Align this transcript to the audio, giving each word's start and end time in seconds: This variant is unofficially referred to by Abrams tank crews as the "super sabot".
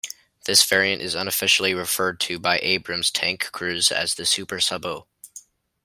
This 0.45 0.63
variant 0.65 0.99
is 1.03 1.13
unofficially 1.15 1.75
referred 1.75 2.19
to 2.21 2.39
by 2.39 2.57
Abrams 2.63 3.11
tank 3.11 3.49
crews 3.51 3.91
as 3.91 4.15
the 4.15 4.25
"super 4.25 4.59
sabot". 4.59 5.05